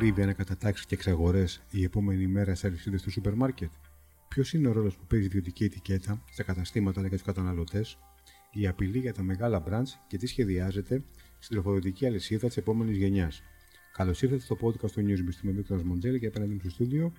[0.00, 3.70] ακρίβεια να κατατάξει και εξαγορές η επόμενη μέρα στι αλυσίδες του σούπερ μάρκετ;
[4.28, 7.98] Ποιος είναι ο ρόλος που παίζει η ιδιωτική ετικέτα στα καταστήματα αλλά και τους καταναλωτές,
[8.52, 11.02] η απειλή για τα μεγάλα μπραντ και τι σχεδιάζεται
[11.38, 13.42] στην τροφοδοτική αλυσίδα της επόμενης γενιάς;
[13.92, 15.42] Καλώς ήρθατε στο podcast του Newsbeast.
[15.44, 17.12] Είμαι Βίκτορας Μοντζέλη και απέναντι μου στο στούντιο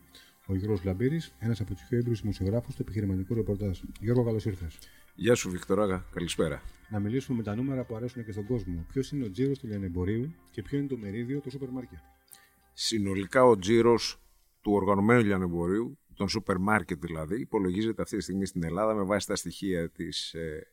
[0.46, 3.80] ο Γιώργος Λαμπύρης, ένας από τους πιο έμπειρου δημοσιογράφους του επιχειρηματικού ρεπορτάζ.
[4.00, 4.78] Γιώργο, καλώς ήρθες.
[5.16, 6.06] Γεια σου, Βικτοράγα.
[6.14, 6.62] Καλησπέρα.
[6.90, 8.86] Να μιλήσουμε με τα νούμερα που αρέσουν και στον κόσμο.
[8.92, 12.00] Ποιος είναι ο τζίρος του λιανεμπορίου και ποιο είναι το μερίδιο του σούπερ μάρκετ;
[12.84, 14.22] Συνολικά ο τζίρος
[14.62, 19.28] του οργανωμένου λιανεμπορίου, των σούπερ μάρκετ δηλαδή, υπολογίζεται αυτή τη στιγμή στην Ελλάδα με βάση
[19.28, 20.68] τα στοιχεία της, ε,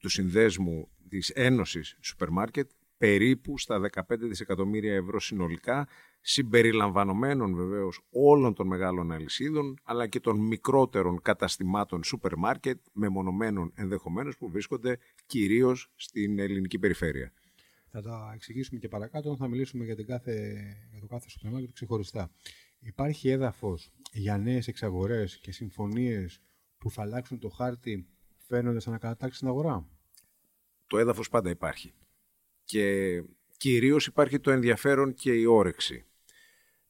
[0.00, 5.88] του συνδέσμου της Ένωσης Σούπερ Μάρκετ περίπου στα 15 δισεκατομμύρια ευρώ συνολικά,
[6.20, 14.36] συμπεριλαμβανομένων βεβαίως όλων των μεγάλων αλυσίδων, αλλά και των μικρότερων καταστημάτων σούπερ μάρκετ, μεμονωμένων ενδεχομένως
[14.36, 17.32] που βρίσκονται κυρίως στην ελληνική περιφέρεια.
[17.94, 21.72] Θα τα εξηγήσουμε και παρακάτω, θα μιλήσουμε για, την κάθε, για το κάθε σούπερ μάρκετ
[21.72, 22.30] ξεχωριστά.
[22.78, 26.40] Υπάρχει έδαφος για νέες εξαγορές και συμφωνίες
[26.78, 29.88] που θα αλλάξουν το χάρτη φαίνοντας ανακατατάξει στην αγορά;
[30.86, 31.92] Το έδαφος πάντα υπάρχει
[32.64, 33.22] και
[33.56, 36.04] κυρίως υπάρχει το ενδιαφέρον και η όρεξη.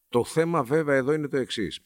[0.09, 1.81] Το θέμα βέβαια εδώ είναι το εξής.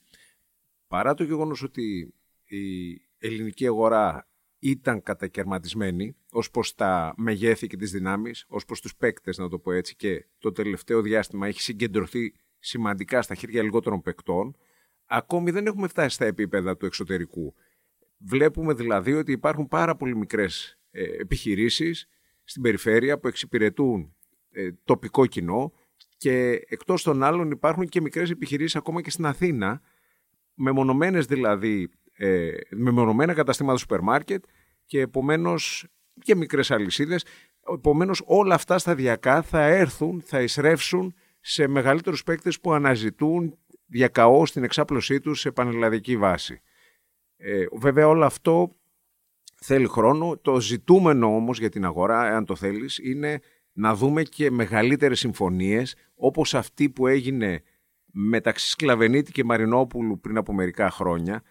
[0.87, 4.29] Παρά το γεγονός ότι η ελληνική αγορά
[4.71, 9.59] ήταν κατακαιρματισμένη ως προς τα μεγέθη και τις δυνάμεις, ως προς τους παίκτες να το
[9.59, 14.57] πω έτσι και το τελευταίο διάστημα έχει συγκεντρωθεί σημαντικά στα χέρια λιγότερων παικτών,
[15.07, 17.55] ακόμη δεν έχουμε φτάσει στα επίπεδα του εξωτερικού.
[18.19, 22.09] Βλέπουμε δηλαδή ότι υπάρχουν πάρα πολύ μικρές ε, επιχειρήσεις
[22.45, 24.15] στην περιφέρεια που εξυπηρετούν
[24.51, 25.73] ε, τοπικό κοινό
[26.17, 29.81] και εκτός των άλλων υπάρχουν και μικρές επιχειρήσεις ακόμα και στην Αθήνα
[30.55, 34.45] μεμονωμένες δηλαδή ε, μεμονωμένα καταστήματα σούπερ μάρκετ
[34.85, 35.87] και επομένως
[36.23, 37.25] και μικρές αλυσίδες
[37.75, 44.65] επομένως όλα αυτά σταδιακά θα έρθουν, θα εισρεύσουν σε μεγαλύτερους παίκτες που αναζητούν διακαώς στην
[44.65, 46.61] εξάπλωσή τους σε πανελλαδική βάση.
[47.37, 48.77] Ε, βέβαια όλο αυτό
[49.61, 50.37] θέλει χρόνο.
[50.37, 53.41] Το ζητούμενο όμως για την αγορά, εάν το θέλεις, είναι
[53.73, 57.63] να δούμε και μεγαλύτερες συμφωνίες όπως αυτή που έγινε
[58.13, 61.43] μεταξύ Σκλαβενίτη και Μαρινόπουλου πριν από μερικά χρόνια,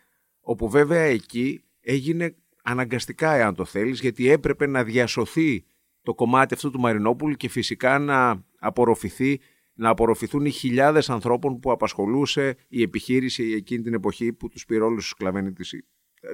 [0.47, 5.65] όπου βέβαια εκεί έγινε αναγκαστικά, εάν το θέλεις, γιατί έπρεπε να διασωθεί
[6.01, 9.39] το κομμάτι αυτού του Μαρινόπουλου και φυσικά να απορροφηθεί
[9.73, 14.83] να απορροφηθούν οι χιλιάδες ανθρώπων που απασχολούσε η επιχείρηση εκείνη την εποχή που τους πήρε
[14.83, 15.73] όλους τους Σκλαβενίτης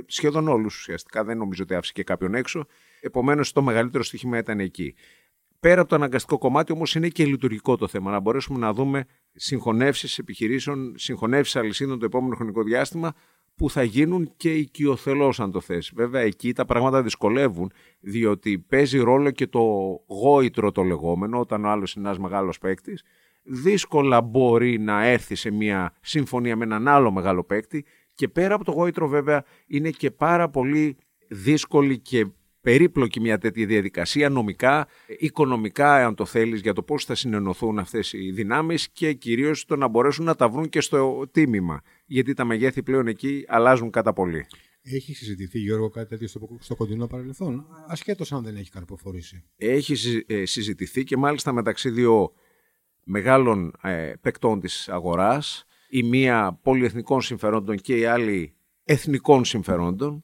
[0.05, 1.23] σχεδόν όλους ουσιαστικά.
[1.23, 2.65] Δεν νομίζω ότι άφησε και κάποιον έξω.
[3.01, 4.95] Επομένως, το μεγαλύτερο στοίχημα ήταν εκεί.
[5.59, 8.11] Πέρα από το αναγκαστικό κομμάτι, όμως, είναι και λειτουργικό το θέμα.
[8.11, 13.13] Να μπορέσουμε να δούμε συγχωνεύσεις επιχειρήσεων, συγχωνεύσεις αλυσίδων το επόμενο χρονικό διάστημα
[13.61, 15.91] που θα γίνουν και οικειοθελώς, αν το θες.
[15.95, 19.61] Βέβαια, εκεί τα πράγματα δυσκολεύουν, διότι παίζει ρόλο και το
[20.07, 23.03] γόητρο το λεγόμενο, όταν ο άλλος είναι ένας μεγάλος παίκτης.
[23.43, 28.63] Δύσκολα μπορεί να έρθει σε μια συμφωνία με έναν άλλο μεγάλο παίκτη και πέρα από
[28.63, 30.97] το γόητρο βέβαια είναι και πάρα πολύ
[31.27, 32.27] δύσκολη και
[32.61, 34.87] περίπλοκη μια τέτοια διαδικασία νομικά,
[35.19, 39.75] οικονομικά αν το θέλεις για το πώς θα συνενωθούν αυτές οι δυνάμεις και κυρίως το
[39.75, 44.13] να μπορέσουν να τα βρουν και στο τίμημα γιατί τα μεγέθη πλέον εκεί αλλάζουν κατά
[44.13, 44.45] πολύ.
[44.83, 46.27] Έχει συζητηθεί, Γιώργο, κάτι τέτοιο
[46.59, 49.43] στο, κοντινό παρελθόν, ασχέτως αν δεν έχει καρποφορήσει.
[49.55, 52.33] Έχει ε, συζητηθεί και μάλιστα μεταξύ δύο
[53.03, 60.23] μεγάλων ε, παικτών της αγοράς η μία πολυεθνικών συμφερόντων και η άλλη εθνικών συμφερόντων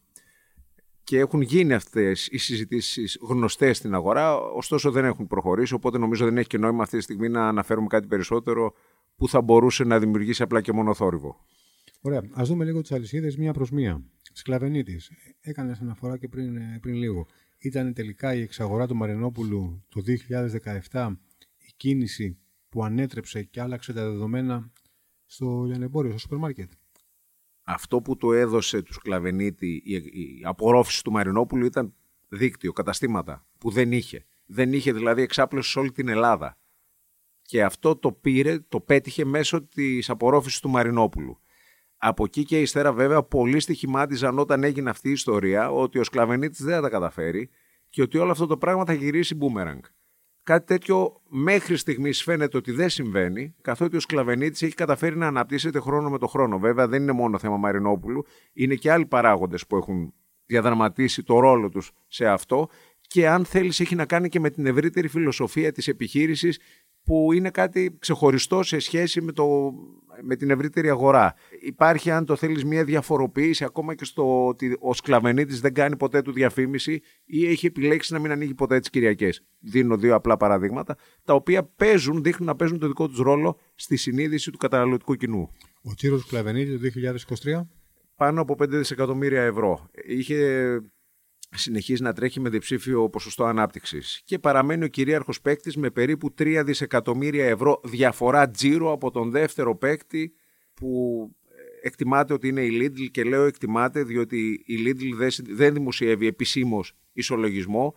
[1.07, 6.25] και έχουν γίνει αυτές οι συζητήσεις γνωστές στην αγορά, ωστόσο δεν έχουν προχωρήσει, οπότε νομίζω
[6.25, 8.73] δεν έχει και νόημα αυτή τη στιγμή να αναφέρουμε κάτι περισσότερο
[9.15, 11.45] που θα μπορούσε να δημιουργήσει απλά και μόνο θόρυβο.
[12.01, 12.19] Ωραία.
[12.39, 14.03] Α δούμε λίγο τις αλυσίδες μία προς μία.
[14.33, 15.11] Σκλαβενίτης.
[15.41, 17.27] Έκανε αναφορά και πριν, πριν λίγο.
[17.57, 20.01] Ήταν τελικά η εξαγορά του Μαρινόπουλου το
[20.91, 21.15] 2017
[21.57, 22.37] η κίνηση
[22.69, 24.71] που ανέτρεψε και άλλαξε τα δεδομένα
[25.25, 26.71] στο λιανεμπόριο, στο σούπερ μάρκετ.
[27.69, 31.93] Αυτό που το έδωσε του Σκλαβενίτη, η, η απορρόφηση του Μαρινόπουλου ήταν
[32.27, 34.25] δίκτυο, καταστήματα που δεν είχε.
[34.45, 36.57] Δεν είχε δηλαδή εξάπλωση σε όλη την Ελλάδα.
[37.41, 41.39] Και αυτό το πήρε, το πέτυχε μέσω της απορρόφησης του Μαρινόπουλου.
[41.97, 46.63] Από εκεί και ύστερα βέβαια πολλοί στοιχημάτιζαν όταν έγινε αυτή η ιστορία ότι ο Σκλαβενίτης
[46.63, 47.49] δεν θα τα καταφέρει
[47.89, 49.81] και ότι όλο αυτό το πράγμα θα γυρίσει μπούμεραγκ.
[50.47, 55.79] Κάτι τέτοιο μέχρι στιγμής φαίνεται ότι δεν συμβαίνει, καθότι ο Σκλαβενίτης έχει καταφέρει να αναπτύσσεται
[55.79, 56.59] χρόνο με το χρόνο.
[56.59, 60.13] Βέβαια, δεν είναι μόνο θέμα Μαρινόπουλου, είναι και άλλοι παράγοντες που έχουν
[60.45, 62.69] διαδραματίσει το ρόλο τους σε αυτό.
[63.01, 66.59] Και αν θέλεις, έχει να κάνει και με την ευρύτερη φιλοσοφία της επιχείρησης
[67.07, 69.73] που είναι κάτι ξεχωριστό σε σχέση με, το,
[70.21, 71.33] με την ευρύτερη αγορά.
[71.61, 76.21] Υπάρχει, αν το θέλεις, μια διαφοροποίηση ακόμα και στο ότι ο σκλαβενίτης δεν κάνει ποτέ
[76.21, 79.43] του διαφήμιση ή έχει επιλέξει να μην ανοίγει ποτέ τις Κυριακές.
[79.59, 83.95] Δίνω δύο απλά παραδείγματα, τα οποία παίζουν, δείχνουν να παίζουν το δικό τους ρόλο στη
[83.95, 85.51] συνείδηση του καταναλωτικού κοινού.
[85.83, 86.79] Ο Τσίρος Σκλαβενίτης το
[87.43, 87.67] 2023?
[88.15, 89.89] Πάνω από 5 δισεκατομμύρια ευρώ.
[90.07, 90.79] Είχε
[91.55, 94.21] συνεχίζει να τρέχει με διψήφιο ποσοστό ανάπτυξης.
[94.25, 99.75] Και παραμένει ο κυρίαρχος παίκτης με περίπου 3 δισεκατομμύρια ευρώ διαφορά τζίρο από τον δεύτερο
[99.75, 100.33] παίκτη
[100.73, 101.31] που
[101.81, 107.95] εκτιμάται ότι είναι η Lidl και λέω εκτιμάται διότι η Lidl δεν δημοσιεύει επισήμως ισολογισμό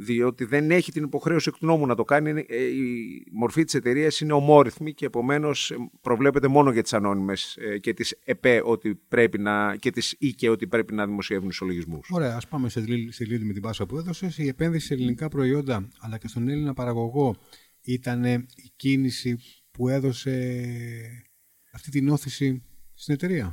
[0.00, 2.44] διότι δεν έχει την υποχρέωση εκ του νόμου να το κάνει.
[2.48, 7.56] Ε, η μορφή της εταιρείας είναι ομόρυθμη και επομένως ε, προβλέπεται μόνο για τις ανώνυμες
[7.60, 12.08] ε, και τις ΕΠΕ ότι πρέπει να, και τις ΙΚΕ ότι πρέπει να δημοσιεύουν ισολογισμούς.
[12.10, 14.38] Ωραία, ας πάμε σε σελίδι με την πάσα που έδωσες.
[14.38, 17.36] Η επένδυση σε ελληνικά προϊόντα αλλά και στον Έλληνα παραγωγό
[17.80, 19.38] ήταν η κίνηση
[19.70, 21.24] που έδωσε
[21.72, 22.62] αυτή την όθηση
[22.94, 23.52] στην εταιρεία;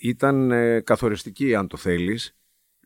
[0.00, 0.52] Ήταν
[0.84, 2.36] καθοριστική αν το θέλεις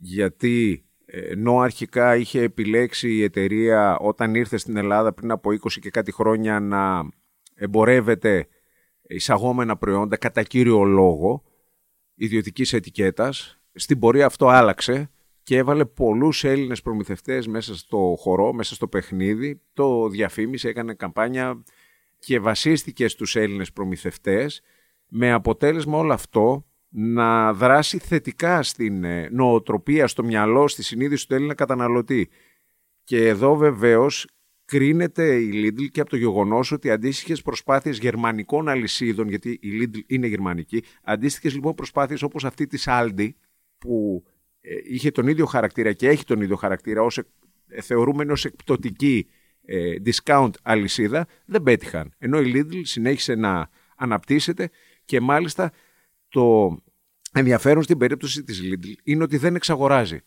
[0.00, 5.90] γιατί ενώ αρχικά είχε επιλέξει η εταιρεία όταν ήρθε στην Ελλάδα πριν από 20 και
[5.90, 7.08] κάτι χρόνια να
[7.54, 8.46] εμπορεύεται
[9.02, 11.42] εισαγόμενα προϊόντα κατά κύριο λόγο
[12.14, 15.10] ιδιωτικής ετικέτας, στην πορεία αυτό άλλαξε
[15.42, 21.64] και έβαλε πολλούς Έλληνες προμηθευτές μέσα στο χορό, μέσα στο παιχνίδι, το διαφήμισε, έκανε καμπάνια
[22.18, 24.62] και βασίστηκε στους Έλληνες προμηθευτές.
[25.08, 31.34] Με αποτέλεσμα όλο αυτό να δράσει θετικά στην ε, νοοτροπία, στο μυαλό, στη συνείδηση του
[31.34, 32.28] Έλληνα καταναλωτή.
[33.04, 34.26] Και εδώ βεβαίως
[34.64, 39.98] κρίνεται η Lidl και από το γεγονός ότι αντίστοιχες προσπάθειες γερμανικών αλυσίδων, γιατί η Lidl
[40.06, 43.28] είναι γερμανική, αντίστοιχες λοιπόν προσπάθειες όπως αυτή της Aldi,
[43.78, 44.24] που
[44.60, 47.24] ε, είχε τον ίδιο χαρακτήρα και έχει τον ίδιο χαρακτήρα ως ε,
[47.80, 49.26] θεωρούμενο ως εκπτωτική
[50.04, 52.14] discount αλυσίδα, δεν πέτυχαν.
[52.18, 54.70] Ενώ η Lidl συνέχισε να αναπτύσσεται
[55.04, 55.72] και μάλιστα
[56.30, 56.76] το
[57.32, 60.20] ενδιαφέρον στην περίπτωση της Lidl είναι ότι δεν εξαγοράζει.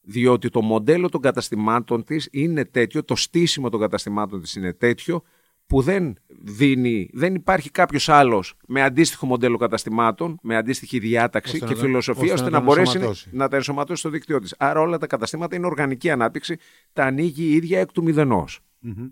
[0.00, 5.22] Διότι το μοντέλο των καταστημάτων της είναι τέτοιο, το στήσιμο των καταστημάτων της είναι τέτοιο,
[5.66, 11.74] που δεν δίνει, δεν υπάρχει κάποιος άλλος με αντίστοιχο μοντέλο καταστημάτων, με αντίστοιχη διάταξη και
[11.74, 12.98] φιλοσοφία, ώστε, να, μπορέσει
[13.30, 14.54] να τα ενσωματώσει στο δίκτυό της.
[14.58, 16.56] Άρα όλα τα καταστήματα είναι οργανική ανάπτυξη,
[16.92, 18.60] τα ανοίγει η ίδια εκ του μηδενός.
[18.86, 19.10] Mm-hmm.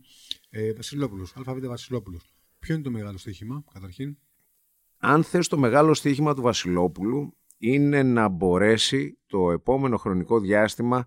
[0.50, 2.34] Ε, Βασιλόπουλος, ΑΒ Βασιλόπουλος.
[2.58, 4.16] Ποιο είναι το μεγάλο στοίχημα, καταρχήν;
[5.00, 11.06] Αν θες το μεγάλο στοίχημα του Βασιλόπουλου είναι να μπορέσει το επόμενο χρονικό διάστημα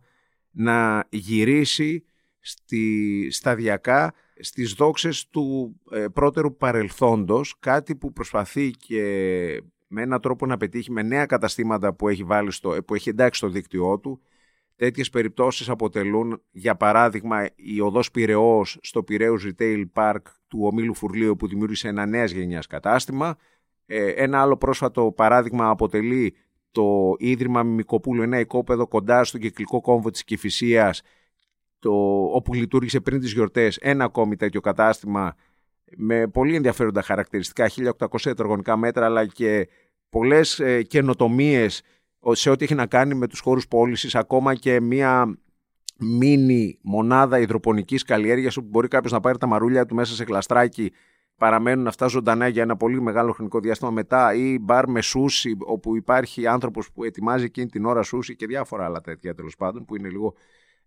[0.52, 2.04] να γυρίσει
[2.40, 9.04] στη, σταδιακά στις δόξες του ε, πρώτερου παρελθόντος, κάτι που προσπαθεί και
[9.88, 13.38] με έναν τρόπο να πετύχει με νέα καταστήματα που έχει, βάλει στο, που έχει εντάξει
[13.38, 14.22] στο δίκτυό του.
[14.76, 21.36] Τέτοιες περιπτώσεις αποτελούν, για παράδειγμα, η οδός Πυραιός στο Πυραιούς Retail Park του ομίλου Φουρλίου
[21.36, 23.36] που δημιούργησε ένα νέας γενιάς κατάστημα, ε,
[24.16, 26.36] ένα άλλο πρόσφατο παράδειγμα αποτελεί
[26.72, 31.02] το Ίδρυμα Μιμικοπούλου, ένα οικόπεδο κοντά στον κυκλικό κόμβο της Κηφισίας,
[31.80, 31.92] το,
[32.34, 35.36] όπου λειτουργήσε πριν τις γιορτές ένα ακόμη τέτοιο κατάστημα
[35.98, 37.70] με πολύ ενδιαφέροντα χαρακτηριστικά,
[38.00, 39.68] 1800 τετραγωνικά μέτρα, αλλά και
[40.10, 41.82] πολλές ε, καινοτομίες
[42.32, 45.38] σε ό,τι έχει να κάνει με τους χώρους πώλησης, ακόμα και μια
[45.98, 50.92] μίνι μονάδα υδροπονικής καλλιέργειας όπου μπορεί κάποιος να πάρει τα μαρούλια του μέσα σε κλαστράκι
[51.38, 53.92] παραμένουν αυτά ζωντανά για ένα πολύ μεγάλο χρονικό διάστημα.
[53.92, 58.46] Μετά ή μπαρ με σούσι όπου υπάρχει άνθρωπος που ετοιμάζει εκείνη την ώρα σούσι και
[58.46, 60.34] διάφορα άλλα τέτοια τέλος πάντων που είναι λίγο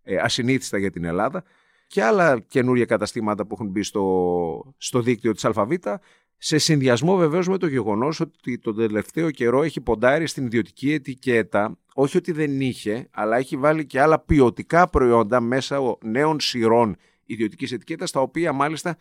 [0.02, 1.44] ε, ασυνήθιστα για την Ελλάδα
[1.86, 5.72] και άλλα καινούργια καταστήματα που έχουν μπει στο, στο δίκτυο της ΑΒ
[6.38, 11.78] σε συνδυασμό βεβαίως με το γεγονός ότι τον τελευταίο καιρό έχει ποντάρει στην ιδιωτική ετικέτα,
[11.94, 17.72] όχι ότι δεν είχε, αλλά έχει βάλει και άλλα ποιοτικά προϊόντα μέσα νέων σειρών ιδιωτικής
[17.72, 18.96] ετικέτας, τα οποία μάλιστα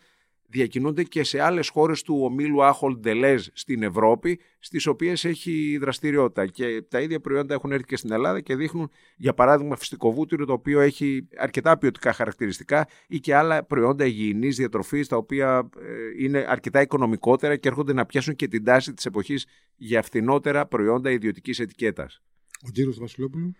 [0.48, 6.46] διακινούνται και σε άλλες χώρες του ομίλου Άχολ Ντελέζ στην Ευρώπη, στις οποίες έχει δραστηριότητα.
[6.46, 10.44] Και τα ίδια προϊόντα έχουν έρθει και στην Ελλάδα και δείχνουν, για παράδειγμα, φυστικό βούτυρο,
[10.44, 16.24] το οποίο έχει αρκετά ποιοτικά χαρακτηριστικά ή και άλλα προϊόντα υγιεινής διατροφής, τα οποία ε,
[16.24, 21.10] είναι αρκετά οικονομικότερα και έρχονται να πιάσουν και την τάση της εποχής για φθηνότερα προϊόντα
[21.10, 22.22] ιδιωτικής ετικέτας.
[22.66, 23.52] Ο κύριος Βασιλόπουλου.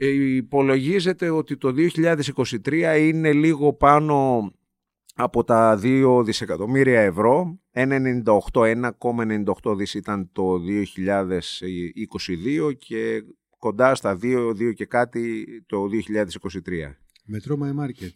[0.00, 0.06] Ε,
[0.36, 4.50] υπολογίζεται ότι το 2023 είναι λίγο πάνω
[5.20, 10.60] από τα 2 δισεκατομμύρια ευρώ, 1,98 δις ήταν το
[12.68, 13.22] 2022 και
[13.58, 16.94] κοντά στα 2, 2 και κάτι το 2023.
[17.24, 18.12] Μετρό My Market.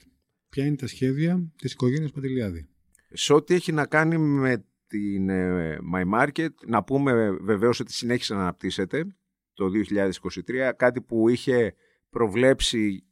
[0.49, 2.69] Ποια είναι τα σχέδια της οικογένειας Πατηλιάδη;
[3.13, 8.35] Σε ό,τι έχει να κάνει με την ε, My Market, να πούμε βεβαίως ότι συνέχισε
[8.35, 9.17] να αναπτύσσεται
[9.55, 11.75] το 2023, κάτι που είχε
[12.11, 13.05] προβλέψει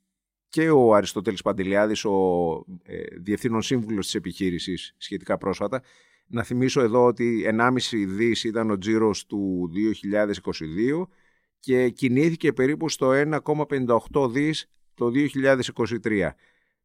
[0.50, 2.14] και ο Αριστοτέλης Παντελιάδης, ο
[2.82, 5.82] ε, διευθύνων σύμβουλος της επιχείρησης σχετικά πρόσφατα.
[6.26, 11.08] Να θυμίσω εδώ ότι 1,5 δις ήταν ο τζίρος του 2022
[11.58, 13.10] και κινήθηκε περίπου στο
[14.12, 15.10] 1,58 δις το
[16.04, 16.28] 2023.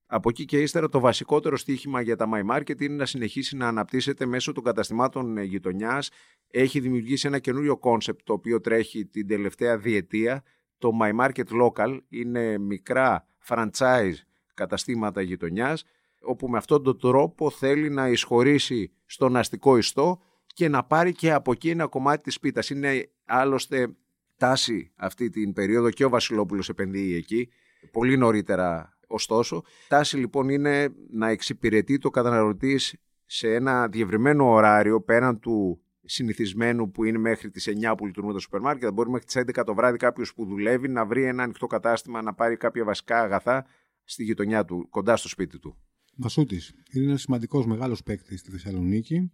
[0.06, 3.68] Από εκεί και ύστερα το βασικότερο στίχημα για τα My Market είναι να συνεχίσει να
[3.68, 6.10] αναπτύσσεται μέσω των καταστημάτων γειτονιάς.
[6.52, 10.44] Έχει δημιουργήσει ένα καινούριο concept το οποίο τρέχει την τελευταία διετία.
[10.78, 14.16] Το My Market Local είναι μικρά franchise
[14.54, 15.86] καταστήματα γειτονιάς,
[16.22, 21.32] όπου με αυτόν τον τρόπο θέλει να εισχωρήσει στον αστικό ιστό και να πάρει και
[21.32, 22.70] από εκεί ένα κομμάτι της πίτας.
[22.70, 23.96] Είναι άλλωστε
[24.38, 27.50] τάση αυτή την περίοδο και ο Βασιλόπουλος επενδύει εκεί,
[27.92, 29.64] πολύ νωρίτερα ωστόσο.
[29.88, 37.04] Τάση λοιπόν είναι να εξυπηρετεί το καταναλωτής σε ένα διευρυμένο ωράριο πέραν του συνηθισμένου που
[37.04, 38.92] είναι μέχρι τις 9 που λειτουργούν τα σούπερ μάρκετ.
[38.92, 42.34] Μπορεί μέχρι τις 11 το βράδυ κάποιος που δουλεύει να βρει ένα ανοιχτό κατάστημα να
[42.34, 43.66] πάρει κάποια βασικά αγαθά
[44.04, 45.78] στη γειτονιά του, κοντά στο σπίτι του.
[46.16, 49.32] Μασούτη είναι ένας σημαντικός μεγάλος παίκτη στη Θεσσαλονίκη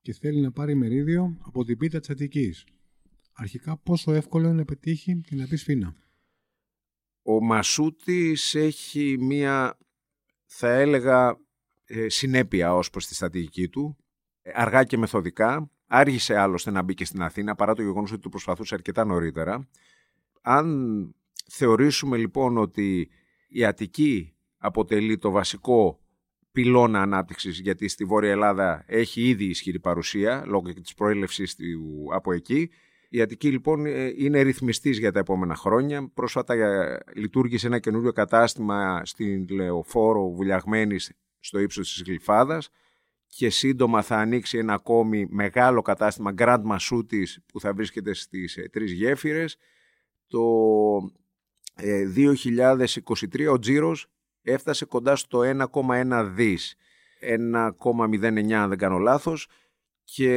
[0.00, 2.64] και θέλει να πάρει μερίδιο από την πίτα της Αττικής.
[3.32, 5.94] Αρχικά, πόσο εύκολο είναι να πετύχει την απή σφίνα.
[7.22, 9.78] Ο Μασούτης έχει μία,
[10.44, 11.38] θα έλεγα,
[11.84, 13.96] ε, συνέπεια ως προς τη στρατηγική του,
[14.54, 15.70] αργά και μεθοδικά.
[15.96, 19.68] Άργησε άλλωστε να μπει και στην Αθήνα, παρά το γεγονός ότι το προσπαθούσε αρκετά νωρίτερα.
[20.42, 21.14] Αν
[21.46, 23.10] θεωρήσουμε λοιπόν ότι
[23.48, 26.00] η Αττική αποτελεί το βασικό
[26.52, 32.08] πυλώνα ανάπτυξης, γιατί στη Βόρεια Ελλάδα έχει ήδη ισχυρή παρουσία, λόγω και της προέλευσης του
[32.12, 32.70] από εκεί,
[33.08, 36.10] η Αττική λοιπόν ε, είναι ρυθμιστής για τα επόμενα χρόνια.
[36.14, 42.70] Πρόσφατα ε, λειτουργήσε ένα καινούριο κατάστημα στην Λεωφόρο Βουλιαγμένης στο ύψος της Γλυφάδας
[43.36, 48.68] και σύντομα θα ανοίξει ένα ακόμη μεγάλο κατάστημα Grand Masoutis που θα βρίσκεται στις ε,
[48.72, 49.56] τρεις γέφυρες.
[50.26, 50.40] Το
[52.16, 54.06] 2023 ο τζίρος
[54.42, 55.40] έφτασε κοντά στο
[55.84, 56.76] 1,1 δις,
[57.20, 59.48] 1,09 αν δεν κάνω λάθος
[60.04, 60.30] και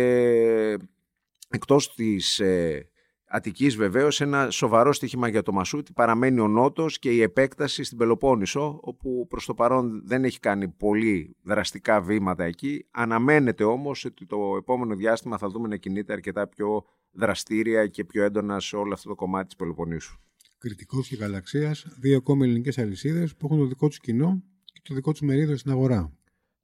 [1.50, 2.90] εκτός της ε,
[3.30, 7.98] Αττικής βεβαίως ένα σοβαρό στοίχημα για το Μασούτι παραμένει ο Νότος και η επέκταση στην
[7.98, 14.26] Πελοπόννησο όπου προς το παρόν δεν έχει κάνει πολύ δραστικά βήματα εκεί αναμένεται όμως ότι
[14.26, 18.94] το επόμενο διάστημα θα δούμε να κινείται αρκετά πιο δραστήρια και πιο έντονα σε όλο
[18.94, 20.20] αυτό το κομμάτι της Πελοποννήσου.
[20.58, 24.94] Κριτικός και Γαλαξίας, δύο ακόμη ελληνικές αλυσίδες που έχουν το δικό τους κοινό και το
[24.94, 26.12] δικό τους μερίδιο στην αγορά.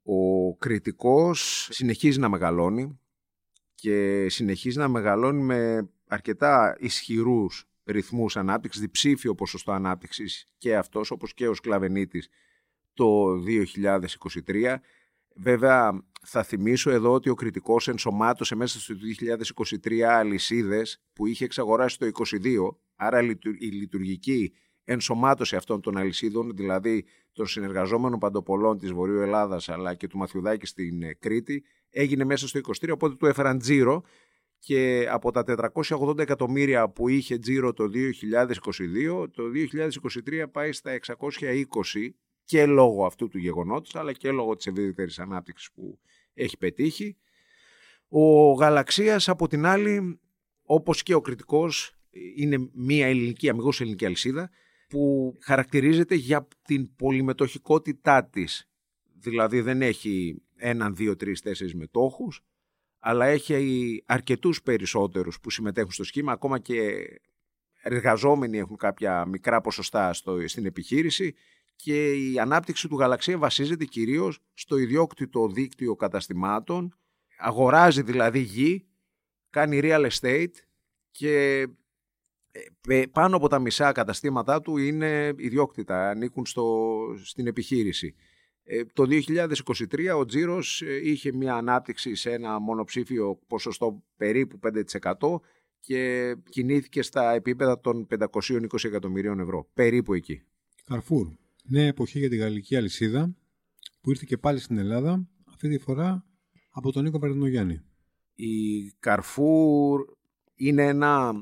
[0.04, 3.00] Ο κριτικός συνεχίζει να μεγαλώνει
[3.76, 11.34] και συνεχίζει να μεγαλώνει με αρκετά ισχυρούς ρυθμούς ανάπτυξης, διψήφιο ποσοστό ανάπτυξης και αυτός όπως
[11.34, 12.30] και ο Σκλαβενίτης
[12.94, 13.34] το
[14.46, 14.76] 2023.
[15.36, 18.96] Βέβαια θα θυμίσω εδώ ότι ο κριτικός ενσωμάτωσε μέσα στο
[19.84, 23.22] 2023 αλυσίδες που είχε εξαγοράσει το 2022, άρα
[23.60, 30.08] η λειτουργική ενσωμάτωση αυτών των αλυσίδων, δηλαδή των συνεργαζόμενων παντοπολών της Βορείου Ελλάδας αλλά και
[30.08, 34.04] του Μαθιουδάκη στην ε, Κρήτη, έγινε μέσα στο 23, οπότε του έφεραν τζίρο
[34.66, 35.44] και από τα
[35.74, 39.44] 480 εκατομμύρια που είχε τζίρο το 2022, το
[40.28, 42.10] 2023 πάει στα 620
[42.44, 46.00] και λόγω αυτού του γεγονότος, αλλά και λόγω της ευρύτερης ανάπτυξης που
[46.34, 47.18] έχει πετύχει.
[48.08, 50.20] Ο Γαλαξίας από την άλλη,
[50.64, 51.96] όπως και ο κριτικός,
[52.36, 54.50] είναι μια ελληνική, αμυγός ελληνική αλυσίδα,
[54.90, 58.70] που χαρακτηρίζεται για την πολυμετοχικότητά της.
[59.20, 62.44] Δηλαδή δεν έχει έναν, δύο, τρεις, τέσσερις μετόχους,
[63.06, 67.06] αλλά έχει αρκετούς περισσότερους που συμμετέχουν στο σχήμα, ακόμα και
[67.82, 71.36] εργαζόμενοι έχουν κάποια μικρά ποσοστά στο, στην επιχείρηση
[71.76, 76.98] και η ανάπτυξη του γαλαξία βασίζεται κυρίως στο ιδιόκτητο δίκτυο καταστημάτων,
[77.38, 78.88] αγοράζει δηλαδή γη,
[79.50, 80.54] κάνει real estate
[81.12, 81.68] και
[82.88, 88.16] ε, πάνω από τα μισά καταστήματά του είναι ιδιόκτητα, ανήκουν στο, στην επιχείρηση.
[88.64, 94.60] Ε, το 2023 ο τζίρος ε, είχε μια ανάπτυξη σε ένα μονοψήφιο ποσοστό περίπου
[95.20, 95.40] 5%
[95.80, 99.70] και κινήθηκε στα επίπεδα των 520 εκατομμυρίων ευρώ.
[99.74, 100.44] Περίπου εκεί.
[100.86, 101.28] Καρφούρ.
[101.64, 103.36] Νέα εποχή για τη γαλλική αλυσίδα
[104.02, 106.26] που ήρθε και πάλι στην Ελλάδα αυτή τη φορά
[106.70, 107.82] από τον Νίκο Βαρδινογιάννη.
[108.34, 110.06] Η Καρφούρ
[110.56, 111.34] είναι ένα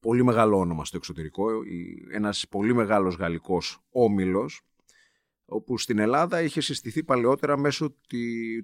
[0.00, 1.46] πολύ μεγάλο όνομα στο εξωτερικό,
[2.12, 4.62] ένας πολύ μεγάλος γαλλικός όμιλος
[5.50, 8.18] όπου στην Ελλάδα είχε συστηθεί παλαιότερα μέσω, τη,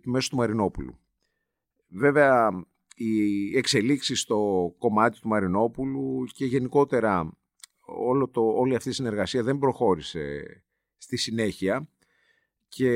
[0.04, 0.98] μέσω του Μαρινόπουλου.
[1.88, 2.64] Βέβαια,
[2.94, 7.36] οι εξελίξεις στο κομμάτι του Μαρινόπουλου και γενικότερα
[7.80, 10.44] όλο το, όλη αυτή η συνεργασία δεν προχώρησε
[10.96, 11.88] στη συνέχεια
[12.68, 12.90] και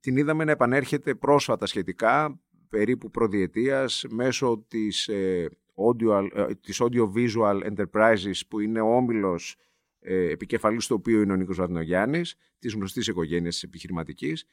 [0.00, 7.12] την είδαμε να επανέρχεται πρόσφατα σχετικά, περίπου προδιετίας, μέσω της, ε, audio, ε, της Audio
[7.14, 9.71] Visual Enterprises που είναι ο όμιλος ε,
[10.04, 14.44] επικεφαλής του οποίου είναι ο Νίκος Βαδνογιάννης, της γνωστής οικογένειας της επιχειρηματικής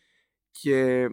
[0.51, 1.09] και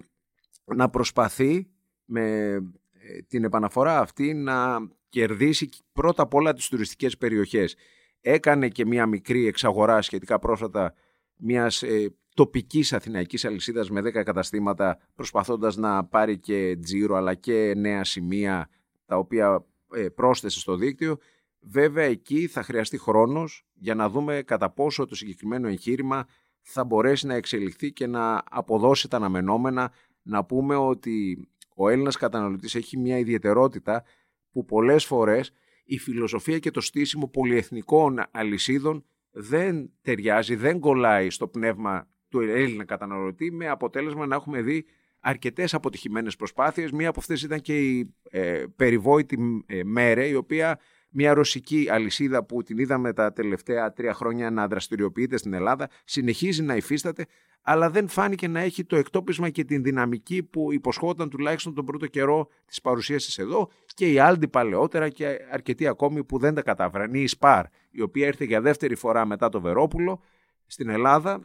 [0.65, 1.71] να προσπαθεί
[2.05, 2.55] με
[2.93, 4.79] ε, την επαναφορά αυτή να
[5.09, 7.77] κερδίσει πρώτα απ' όλα τις τουριστικές περιοχές.
[8.21, 10.95] Έκανε και μια μικρή εξαγορά σχετικά πρόσφατα
[11.37, 17.75] μιας ε, τοπικής αθηναϊκής αλυσίδας με 10 καταστήματα προσπαθώντας να πάρει και τζίρο αλλά και
[17.77, 18.69] νέα σημεία
[19.07, 21.19] τα οποία ε, πρόσθεσε στο δίκτυο.
[21.69, 26.27] Βέβαια εκεί θα χρειαστεί χρόνος για να δούμε κατά πόσο το συγκεκριμένο εγχείρημα
[26.61, 29.93] θα μπορέσει να εξελιχθεί και να αποδώσει τα αναμενόμενα.
[30.23, 34.05] Να πούμε ότι ο Έλληνας καταναλωτής έχει μια ιδιαιτερότητα
[34.51, 35.53] που πολλές φορές
[35.85, 42.85] η φιλοσοφία και το στήσιμο πολυεθνικών αλυσίδων δεν ταιριάζει, δεν κολλάει στο πνεύμα του Έλληνα
[42.85, 44.85] καταναλωτή με αποτέλεσμα να έχουμε δει
[45.21, 46.91] αρκετές αποτυχημένες προσπάθειες.
[46.91, 50.79] Μία από αυτές ήταν και η ε, περιβόητη ε, Μέρε, η οποία
[51.17, 56.63] μια ρωσική αλυσίδα που την είδαμε τα τελευταία τρία χρόνια να δραστηριοποιείται στην Ελλάδα, συνεχίζει
[56.63, 57.27] να υφίσταται,
[57.63, 62.07] αλλά δεν φάνηκε να έχει το εκτόπισμα και την δυναμική που υποσχόταν τουλάχιστον τον πρώτο
[62.07, 66.63] καιρό της παρουσία της εδώ και η Aldi παλαιότερα και αρκετοί ακόμη που δεν τα
[66.63, 67.15] κατάφεραν.
[67.15, 70.23] Η Spar, η οποία ήρθε για δεύτερη φορά μετά το Βερόπουλο
[70.67, 71.41] στην Ελλάδα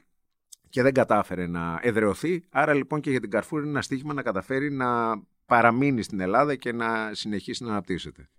[0.69, 2.43] και δεν κατάφερε να εδραιωθεί.
[2.49, 6.55] Άρα λοιπόν και για την Carrefour είναι ένα στίχημα να καταφέρει να παραμείνει στην Ελλάδα
[6.55, 8.29] και να συνεχίσει να αναπτύσσεται.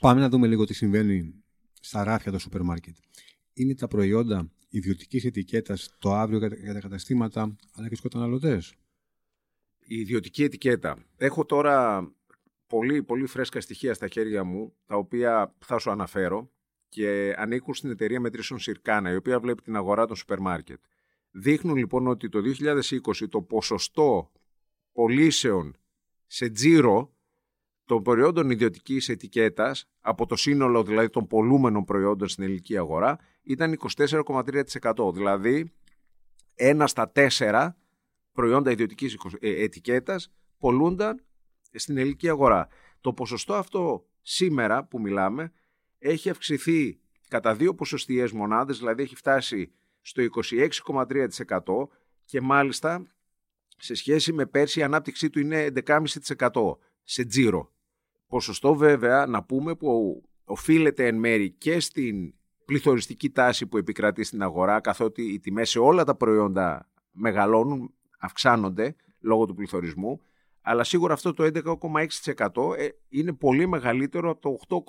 [0.00, 1.34] Πάμε να δούμε λίγο τι συμβαίνει
[1.80, 2.96] στα ράφια των σούπερ μάρκετ.
[3.52, 7.40] Είναι τα προϊόντα ιδιωτικής ετικέτας το αύριο για τα καταστήματα
[7.72, 8.74] αλλά και στους καταναλωτές.
[9.78, 11.04] Η ιδιωτική ετικέτα.
[11.16, 12.08] Έχω τώρα
[12.66, 16.50] πολύ, πολύ φρέσκα στοιχεία στα χέρια μου, τα οποία θα σου αναφέρω
[16.88, 20.80] και ανήκουν στην εταιρεία μετρήσεων Σιρκάνα, η οποία βλέπει την αγορά των σούπερ μάρκετ.
[21.30, 24.32] Δείχνουν λοιπόν ότι το 2020 το ποσοστό
[24.92, 25.76] πωλήσεων
[26.26, 27.11] σε τζίρο
[27.92, 33.78] των προϊόντων ιδιωτικής ετικέτας από το σύνολο δηλαδή των πολλούμενων προϊόντων στην ελληνική αγορά ήταν
[33.96, 35.12] 24,3%.
[35.14, 35.72] Δηλαδή,
[36.54, 37.76] ένα στα τέσσερα
[38.32, 41.24] προϊόντα ιδιωτικής ε, ετικέτας πολλούνταν
[41.72, 42.68] στην ελληνική αγορά.
[43.00, 45.52] Το ποσοστό αυτό σήμερα που μιλάμε
[45.98, 51.88] έχει αυξηθεί κατά δύο ποσοστιαίες μονάδες, δηλαδή έχει φτάσει στο 26,3%
[52.24, 53.06] και μάλιστα
[53.76, 56.04] σε σχέση με πέρσι η ανάπτυξή του είναι 11,5%
[57.02, 57.71] σε τζίρο.
[58.32, 64.42] Ποσοστό βέβαια να πούμε που οφείλεται εν μέρη και στην πληθωριστική τάση που επικρατεί στην
[64.42, 70.20] αγορά καθότι οι τιμές σε όλα τα προϊόντα μεγαλώνουν, αυξάνονται λόγω του πληθωρισμού
[70.60, 71.50] αλλά σίγουρα αυτό το
[72.54, 74.84] 11,6% ε, είναι πολύ μεγαλύτερο από το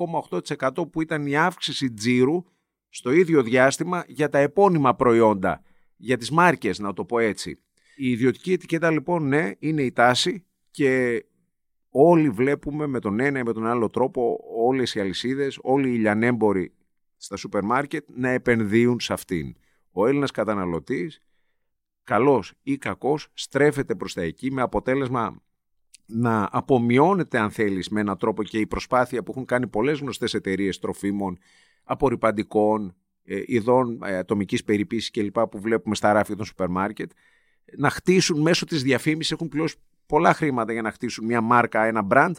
[0.59, 2.43] 8,8% που ήταν η αύξηση τζίρου
[2.89, 5.61] στο ίδιο διάστημα για τα επώνυμα προϊόντα,
[5.95, 7.59] για τις μάρκες να το πω έτσι.
[7.95, 11.23] Η ιδιωτική ετικέτα λοιπόν ναι είναι η τάση και
[11.95, 15.97] όλοι βλέπουμε με τον ένα ή με τον άλλο τρόπο όλες οι αλυσίδες, όλοι οι
[15.97, 16.73] λιανέμποροι
[17.17, 19.55] στα σούπερ μάρκετ να επενδύουν σε αυτήν.
[19.91, 21.21] Ο Έλληνας καταναλωτής,
[22.03, 25.41] καλός ή κακός, στρέφεται προς τα εκεί με αποτέλεσμα
[26.05, 30.33] να απομειώνεται αν θέλεις με έναν τρόπο και η προσπάθεια που έχουν κάνει πολλές γνωστές
[30.33, 31.37] εταιρείες τροφίμων,
[31.83, 35.39] απορριπαντικών, ε, ειδών ε, ατομικής περιποίησης κλπ.
[35.39, 37.11] που βλέπουμε στα ράφια των σούπερ μάρκετ,
[37.77, 39.75] να χτίσουν μέσω της διαφήμισης, έχουν πληρώσει
[40.13, 42.33] πολλά χρήματα για να χτίσουν μια μάρκα, ένα brand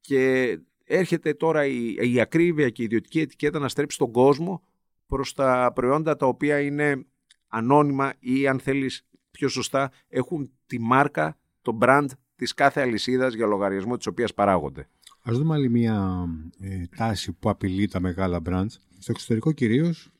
[0.00, 4.62] και έρχεται τώρα η, η ακρίβεια και η ιδιωτική ετικέτα να στρέψει τον κόσμο
[5.06, 7.04] προς τα προϊόντα τα οποία είναι
[7.48, 13.46] ανώνυμα ή αν θέλεις πιο σωστά έχουν τη μάρκα, το brand της κάθε αλυσίδας για
[13.46, 14.88] λογαριασμό της οποίας παράγονται.
[15.22, 16.26] Ας δούμε άλλη μια
[16.60, 18.74] ε, τάση που απειλεί τα μεγάλα brands.
[18.98, 20.10] Στο εξωτερικό κυρίως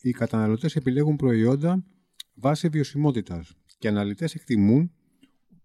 [0.00, 1.84] οι καταναλωτές επιλέγουν προϊόντα
[2.34, 4.92] βάσει βιωσιμότητας και οι αναλυτές εκτιμούν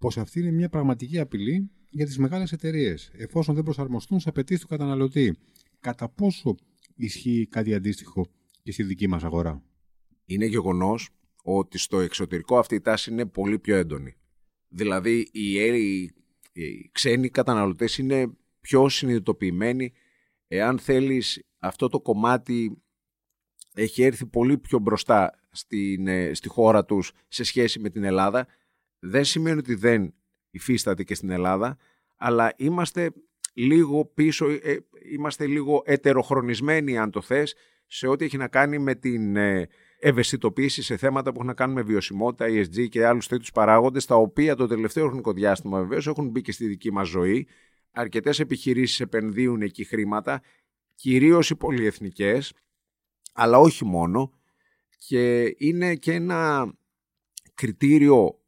[0.06, 4.62] πως αυτή είναι μια πραγματική απειλή για τις μεγάλες εταιρείες, εφόσον δεν προσαρμοστούν σε απαιτήσεις
[4.62, 5.38] του καταναλωτή.
[5.80, 6.56] Κατά πόσο
[6.96, 8.28] ισχύει κάτι αντίστοιχο
[8.64, 9.64] και στη δική μας αγορά;
[10.26, 11.10] Είναι γεγονός
[11.44, 14.16] ότι στο εξωτερικό αυτή η τάση είναι πολύ πιο έντονη.
[14.68, 15.62] Δηλαδή οι,
[16.52, 19.92] οι ξένοι καταναλωτές είναι πιο συνειδητοποιημένοι.
[20.48, 22.82] Εάν θέλεις αυτό το κομμάτι
[23.74, 28.48] έχει έρθει πολύ πιο μπροστά στην, ε, στη χώρα τους σε σχέση με την Ελλάδα.
[29.06, 30.14] Δεν σημαίνει ότι δεν
[30.50, 31.78] υφίσταται και στην Ελλάδα,
[32.16, 33.12] αλλά είμαστε
[33.54, 34.78] λίγο πίσω, ε,
[35.12, 39.68] είμαστε λίγο ετεροχρονισμένοι αν το θες, σε ό,τι έχει να κάνει με την ε,
[40.00, 44.16] ευαισθητοποίηση σε θέματα που έχουν να κάνουν με βιωσιμότητα, ESG και άλλους τέτοιους παράγοντες, τα
[44.16, 47.48] οποία το τελευταίο χρονικό διάστημα βεβαίως έχουν μπει και στη δική μας ζωή.
[47.92, 50.42] Αρκετές επιχειρήσεις επενδύουν εκεί χρήματα,
[50.96, 52.54] κυρίως οι πολυεθνικές,
[53.34, 54.32] αλλά όχι μόνο.
[54.98, 56.74] Και είναι και ένα
[57.54, 58.40] κριτήριο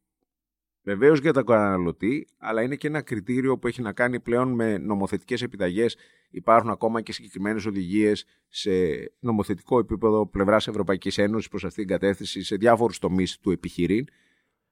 [0.88, 4.78] Βεβαίως για τον καταναλωτή, αλλά είναι και ένα κριτήριο που έχει να κάνει πλέον με
[4.78, 5.97] νομοθετικές επιταγές.
[6.30, 8.71] Υπάρχουν ακόμα και συγκεκριμένες οδηγίες σε
[9.19, 14.06] νομοθετικό επίπεδο πλευράς Ευρωπαϊκής Ένωσης προς αυτήν την κατεύθυνση σε διάφορους τομείς του επιχειρήν.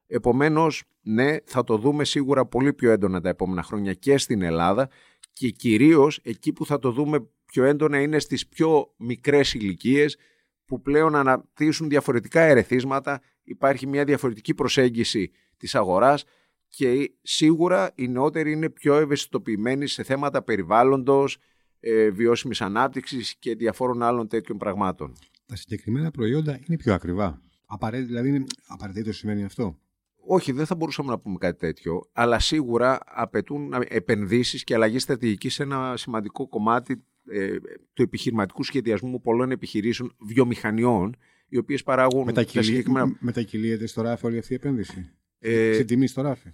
[0.07, 4.89] Επομένως, ναι, θα το δούμε σίγουρα πολύ πιο έντονα τα επόμενα χρόνια και στην Ελλάδα
[5.33, 10.17] και κυρίως εκεί που θα το δούμε πιο έντονα είναι στις πιο μικρές ηλικίες
[10.65, 16.23] που πλέον αναπτύσσουν διαφορετικά ερεθίσματα, υπάρχει μια διαφορετική προσέγγιση της αγοράς
[16.67, 21.37] και σίγουρα οι νεότεροι είναι πιο ευαισθητοποιημένοι σε θέματα περιβάλλοντος,
[21.79, 25.13] ε, βιώσιμης ανάπτυξης και διαφόρων άλλων τέτοιων πραγμάτων.
[25.45, 27.41] Τα συγκεκριμένα προϊόντα είναι πιο ακριβά.
[27.65, 29.79] Απαραίτητο, δηλαδή, είναι απαραίτητο σημαίνει αυτό;
[30.27, 35.53] Όχι, δεν θα μπορούσαμε να πούμε κάτι τέτοιο, αλλά σίγουρα απαιτούν επενδύσεις και αλλαγή στρατηγικής
[35.53, 37.55] σε ένα σημαντικό κομμάτι ε,
[37.93, 41.15] του επιχειρηματικού σχεδιασμού πολλών επιχειρήσεων βιομηχανιών,
[41.47, 42.23] οι οποίες παράγουν...
[42.25, 43.15] Μετακυλεί, συγκεκριμένα...
[43.19, 46.53] Μετακυλείεται στο ράφι όλη αυτή η επένδυση; Ε, σε τιμή στο ράφι.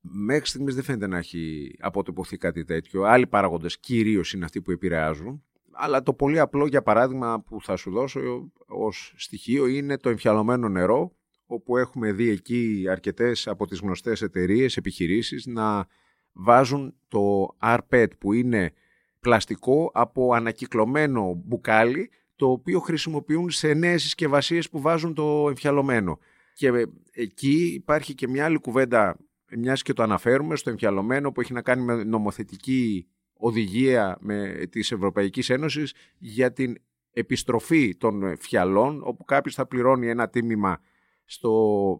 [0.00, 3.02] Μέχρι στιγμής δεν φαίνεται να έχει αποτυπωθεί κάτι τέτοιο.
[3.02, 5.42] Άλλοι παράγοντε κυρίως είναι αυτοί που επηρεάζουν.
[5.72, 10.68] Αλλά το πολύ απλό, για παράδειγμα, που θα σου δώσω ως στοιχείο είναι το εμφιαλωμένο
[10.68, 15.86] νερό, όπου έχουμε δει εκεί αρκετές από τις γνωστές εταιρείες, επιχειρήσεις να
[16.32, 18.72] βάζουν το RPET που είναι
[19.20, 26.18] πλαστικό από ανακυκλωμένο μπουκάλι το οποίο χρησιμοποιούν σε νέες συσκευασίες που βάζουν το εμφιαλωμένο.
[26.58, 29.16] Και εκεί υπάρχει και μια άλλη κουβέντα,
[29.56, 34.92] μιας και το αναφέρουμε, στο εμφιαλωμένο που έχει να κάνει με νομοθετική οδηγία με, της
[34.92, 36.74] Ευρωπαϊκής Ένωσης για την
[37.12, 40.80] επιστροφή των φιαλών, όπου κάποιος θα πληρώνει ένα τίμημα
[41.24, 41.52] στο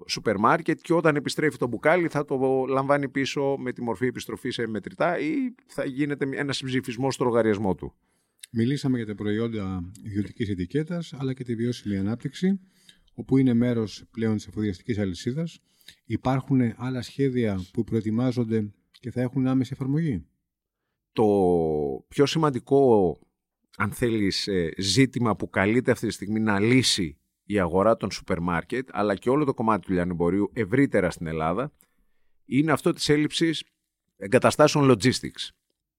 [0.08, 4.54] σούπερ μάρκετ και όταν επιστρέφει το μπουκάλι θα το λαμβάνει πίσω με τη μορφή επιστροφής
[4.54, 5.34] σε μετρητά ή
[5.66, 7.94] θα γίνεται ένα συμψηφισμό στο λογαριασμό του.
[8.52, 12.60] Μιλήσαμε για τα προϊόντα ιδιωτικής ετικέτας αλλά και τη βιώσιμη ανάπτυξη
[13.18, 15.60] όπου είναι μέρος πλέον της εφοδιαστικής αλυσίδας,
[16.04, 20.26] υπάρχουν άλλα σχέδια που προετοιμάζονται και θα έχουν άμεση εφαρμογή.
[21.12, 21.26] Το
[22.08, 23.18] πιο σημαντικό,
[23.76, 28.40] αν θέλεις, ε, ζήτημα που καλείται αυτή τη στιγμή να λύσει η αγορά των σούπερ
[28.40, 31.72] μάρκετ, αλλά και όλο το κομμάτι του λιανεμπορίου ευρύτερα στην Ελλάδα,
[32.44, 33.64] είναι αυτό της έλλειψης
[34.16, 35.48] εγκαταστάσεων logistics.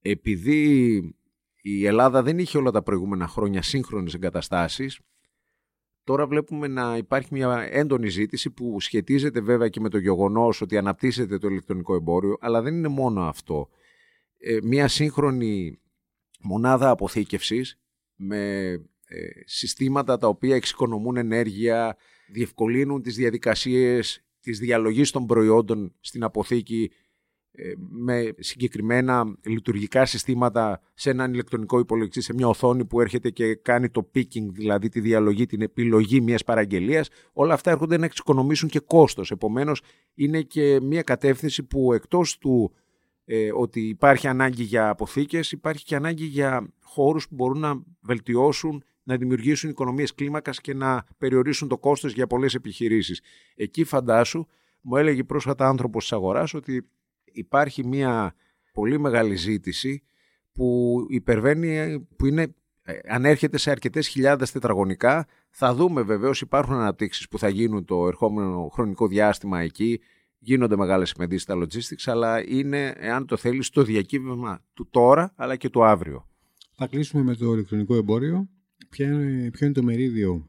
[0.02, 0.96] Επειδή
[1.62, 5.00] η Ελλάδα δεν είχε όλα τα προηγούμενα χρόνια σύγχρονες εγκαταστάσεις,
[6.10, 10.78] Τώρα βλέπουμε να υπάρχει μια έντονη ζήτηση που σχετίζεται βέβαια και με το γεγονός ότι
[10.78, 13.70] αναπτύσσεται το ηλεκτρονικό εμπόριο, αλλά δεν είναι μόνο αυτό.
[14.38, 15.80] Ε, μια σύγχρονη
[16.40, 17.80] μονάδα αποθήκευσης
[18.16, 18.72] με
[19.06, 21.98] ε, συστήματα τα οποία εξοικονομούν ενέργεια,
[22.32, 26.96] διευκολύνουν τις διαδικασίες της διαλογής των προϊόντων στην αποθήκη ε,
[27.90, 33.90] με συγκεκριμένα λειτουργικά συστήματα σε έναν ηλεκτρονικό υπολογιστή, σε μια οθόνη που έρχεται και κάνει
[33.90, 38.80] το picking, δηλαδή τη διαλογή, την επιλογή μιας παραγγελίας, όλα αυτά έρχονται να εξοικονομήσουν και
[38.80, 39.32] κόστος.
[39.32, 39.82] Επομένως,
[40.14, 42.74] είναι και μια κατεύθυνση που εκτός του
[43.26, 48.84] ε, ότι υπάρχει ανάγκη για αποθήκες, υπάρχει και ανάγκη για χώρους που μπορούν να βελτιώσουν,
[49.04, 53.22] να δημιουργήσουν οικονομίες κλίμακας και να περιορίσουν το κόστος για πολλές επιχειρήσεις.
[53.56, 54.46] Εκεί φαντάσου,
[54.82, 56.90] μου έλεγε πρόσφατα άνθρωπος της αγοράς ότι
[57.40, 58.36] υπάρχει μια
[58.74, 60.04] πολύ μεγάλη ζήτηση
[60.54, 65.28] που υπερβαίνει, που είναι, ε, ανέρχεται σε αρκετές χιλιάδες τετραγωνικά.
[65.50, 70.00] Θα δούμε βεβαίως υπάρχουν αναπτύξεις που θα γίνουν το ερχόμενο χρονικό διάστημα εκεί.
[70.40, 75.56] Γίνονται μεγάλες επενδύσεις στα logistics, αλλά είναι, εάν το θέλεις, στο διακύβευμα του τώρα, αλλά
[75.56, 76.28] και του αύριο.
[76.76, 78.50] Θα κλείσουμε με το ηλεκτρονικό εμπόριο.
[78.90, 80.48] Ποιο είναι, ποιο είναι το μερίδιο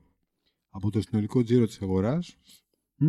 [0.70, 2.36] από το συνολικό τζίρο της αγοράς;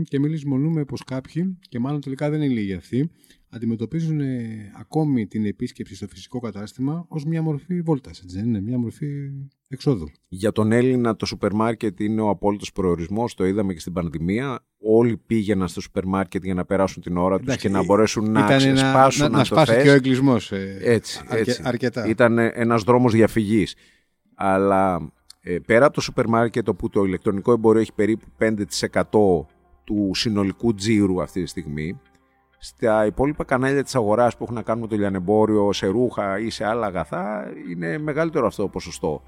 [0.03, 3.11] Και μιλήσουμε πως κάποιοι, και μάλλον τελικά δεν είναι λίγοι αυτοί,
[3.49, 8.61] αντιμετωπίζουν ε, ακόμη την επίσκεψη στο φυσικό κατάστημα ως μια μορφή βόλτας, έτσι δεν είναι,
[8.61, 9.31] μια μορφή
[9.67, 10.11] εξόδου.
[10.27, 14.65] Για τον Έλληνα το σούπερ μάρκετ είναι ο απόλυτος προορισμός, το είδαμε και στην πανδημία.
[14.83, 18.57] Όλοι πήγαιναν στο σούπερ μάρκετ για να περάσουν την ώρα τους και να μπορέσουν να
[18.57, 21.61] ξεσπάσουν, να, να, να σπάσει και ο εγκλισμός ε, έτσι, έτσι.
[21.63, 22.07] αρκετά.
[22.07, 23.75] Ήταν ένας δρόμος διαφυγής.
[24.35, 28.53] Αλλά ε, πέρα από το σούπερ μάρκετ όπου το ηλεκτρονικό εμπόριο έχει περίπου 5%
[29.83, 31.99] του συνολικού τζίρου αυτή τη στιγμή,
[32.57, 36.49] στα υπόλοιπα κανάλια της αγοράς που έχουν να κάνουν με το λιανεμπόριο, σε ρούχα ή
[36.49, 39.23] σε άλλα αγαθά, είναι μεγαλύτερο αυτό το ποσοστό.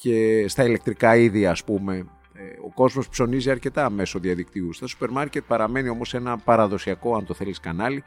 [0.00, 4.72] Και στα ηλεκτρικά είδη, ας πούμε, ε, ο κόσμος ψωνίζει αρκετά μέσω διαδικτύου.
[4.72, 8.04] Στα σούπερ μάρκετ παραμένει όμως ένα παραδοσιακό, αν το θέλεις, κανάλι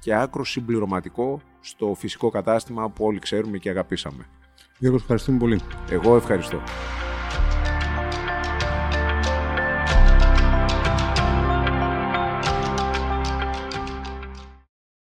[0.00, 4.26] και άκρο συμπληρωματικό στο φυσικό κατάστημα που όλοι ξέρουμε και αγαπήσαμε.
[4.78, 5.60] Γιώργος, ευχαριστούμε πολύ.
[5.90, 6.62] Εγώ ευχαριστώ.